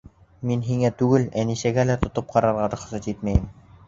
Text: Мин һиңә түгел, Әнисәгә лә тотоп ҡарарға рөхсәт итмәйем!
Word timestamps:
Мин 0.51 0.61
һиңә 0.69 0.89
түгел, 1.01 1.27
Әнисәгә 1.41 1.85
лә 1.89 1.97
тотоп 2.05 2.31
ҡарарға 2.37 2.65
рөхсәт 2.73 3.09
итмәйем! 3.13 3.45